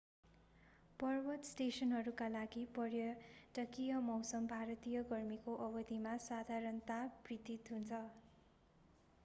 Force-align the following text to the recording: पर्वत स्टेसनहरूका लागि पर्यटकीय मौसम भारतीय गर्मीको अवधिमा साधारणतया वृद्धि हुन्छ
पर्वत 0.99 1.43
स्टेसनहरूका 1.47 2.29
लागि 2.29 2.63
पर्यटकीय 2.75 3.99
मौसम 4.07 4.47
भारतीय 4.53 5.03
गर्मीको 5.11 5.55
अवधिमा 5.67 6.17
साधारणतया 6.25 6.99
वृद्धि 7.21 7.59
हुन्छ 7.69 8.01